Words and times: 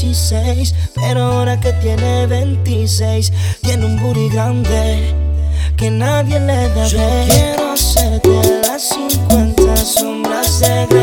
16, 0.00 0.74
pero 0.94 1.22
ahora 1.24 1.58
que 1.58 1.72
tiene 1.74 2.26
26, 2.26 3.32
tiene 3.62 3.84
un 3.84 4.00
booty 4.00 4.28
grande 4.28 5.14
que 5.76 5.90
nadie 5.90 6.38
le 6.38 6.68
da. 6.68 6.86
Yo 6.86 6.98
quiero 7.26 7.72
hacerte 7.72 8.60
las 8.62 8.90
50 8.90 9.76
sombras 9.76 10.60
de 10.60 10.97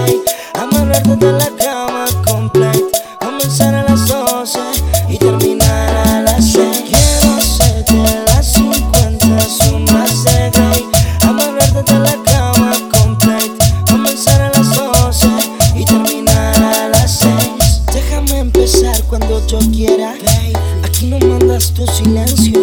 Aquí 20.83 21.05
no 21.05 21.17
mandas 21.19 21.73
tu 21.73 21.87
silencio. 21.87 22.59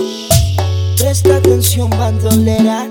Presta 0.98 1.36
atención, 1.36 1.88
bandolera. 1.88 2.86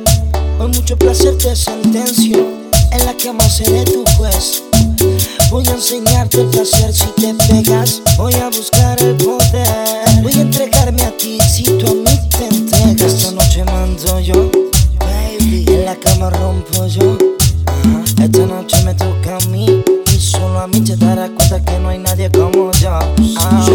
Hoy 0.60 0.70
mucho 0.70 0.98
placer 0.98 1.38
te 1.38 1.56
sentencio. 1.56 2.48
En 2.92 3.06
la 3.06 3.16
cama 3.16 3.48
seré 3.48 3.84
tu 3.84 4.04
juez. 4.18 4.64
Voy 5.52 5.68
a 5.68 5.74
enseñarte 5.74 6.42
el 6.42 6.48
placer 6.48 6.92
si 6.92 7.06
te 7.22 7.36
pegas. 7.48 8.02
Voy 8.18 8.34
a 8.34 8.50
buscar 8.50 9.00
el 9.04 9.16
poder. 9.18 10.24
Voy 10.24 10.34
a 10.34 10.42
entregarme 10.42 11.04
a 11.04 11.16
ti 11.16 11.38
si 11.40 11.64
tú 11.64 11.86
a 11.86 11.94
mí 11.94 12.20
te 12.30 12.48
entregas. 12.48 13.14
Esta 13.14 13.32
noche 13.34 13.64
mando 13.66 14.20
yo. 14.20 14.50
Baby. 15.00 15.66
En 15.68 15.86
la 15.86 15.96
cama 15.96 16.32
rompo 16.32 16.88
yo. 16.88 17.18
Esta 18.20 18.46
noche 18.48 18.84
me 18.84 18.96
toca 18.96 19.38
a 19.38 19.48
mí. 19.48 19.84
Mí 20.68 20.80
te 20.82 20.96
darás 20.96 21.32
cuenta 21.32 21.60
que 21.66 21.80
no 21.80 21.90
hay 21.90 21.98
nadie 21.98 22.30
como 22.30 22.72
yo. 22.74 22.92
Ah. 23.38 23.66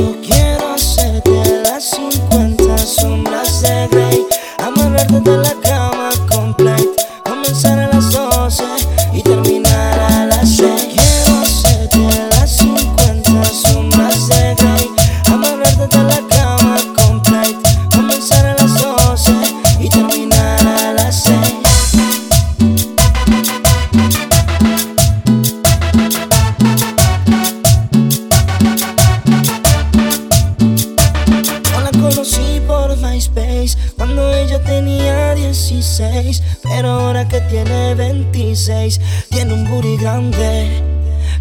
16. 35.46 36.42
Pero 36.62 36.90
ahora 36.90 37.26
que 37.28 37.40
tiene 37.42 37.94
26, 37.94 39.00
tiene 39.30 39.54
un 39.54 39.68
booty 39.68 39.96
grande 39.96 40.82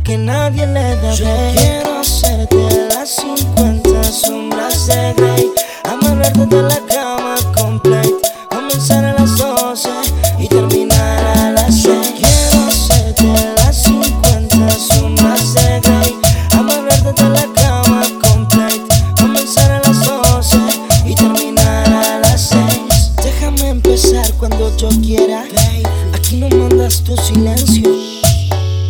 que 0.03 0.17
nadie 0.17 0.67
le 0.67 0.95
da. 0.95 1.74
Cuando 24.48 24.78
yo 24.78 24.89
quiera. 25.02 25.44
Aquí 26.14 26.38
no 26.38 26.50
mandas 26.50 27.04
tu 27.04 27.17
silencio. 27.17 27.89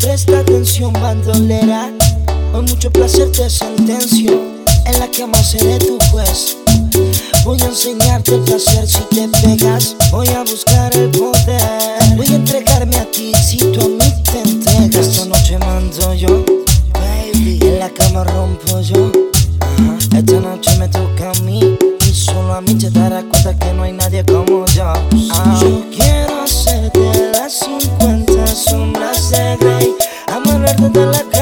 Presta 0.02 0.40
atención, 0.40 0.92
bandolera. 0.94 1.92
Hoy 2.54 2.64
mucho 2.64 2.92
placer 2.92 3.32
te 3.32 3.50
sentencio. 3.50 4.32
En 4.86 5.00
la 5.00 5.10
cama 5.12 5.38
seré 5.42 5.78
tu 5.80 5.98
juez. 6.12 6.58
Voy 7.46 7.62
a 7.62 7.66
enseñarte 7.66 8.36
el 8.36 8.42
placer 8.42 8.88
si 8.88 9.00
te 9.16 9.28
pegas. 9.30 9.96
Voy 10.12 10.28
a 10.30 10.42
buscar 10.44 10.94
el 10.96 11.10
poder. 11.12 11.62
Voy 12.18 12.28
a 12.28 12.36
entregarme 12.36 12.98
a 12.98 13.10
ti 13.12 13.32
si 13.34 13.58
tú 13.58 13.80
a 13.80 13.88
mí 13.88 14.14
te 14.24 14.42
entregas. 14.42 15.08
Esta 15.08 15.26
noche 15.26 15.58
mando 15.60 16.14
yo. 16.16 16.44
Baby. 16.94 17.60
En 17.62 17.80
la 17.80 17.90
cama 17.90 18.24
rompo 18.26 18.82
yo. 18.82 19.12
Esta 20.16 20.40
noche 20.40 20.78
me 20.78 20.88
toca 20.90 21.32
a 21.32 21.42
mí. 21.44 21.78
Y 22.08 22.14
solo 22.14 22.54
a 22.54 22.62
mí 22.62 22.76
te 22.76 22.90
darás 22.90 23.24
cuenta 23.26 23.58
que 23.58 23.74
no 23.74 23.84
hay 23.84 23.94
nadie 23.94 24.24
como. 24.26 24.66
Yo 24.68 24.94
de 30.96 31.06
la 31.08 31.35